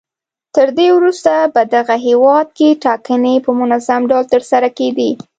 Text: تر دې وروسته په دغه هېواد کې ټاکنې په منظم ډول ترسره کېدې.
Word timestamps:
تر 0.55 0.67
دې 0.77 0.87
وروسته 0.97 1.31
په 1.55 1.61
دغه 1.75 1.95
هېواد 2.07 2.47
کې 2.57 2.79
ټاکنې 2.83 3.35
په 3.45 3.51
منظم 3.59 4.01
ډول 4.11 4.25
ترسره 4.33 4.69
کېدې. 4.77 5.11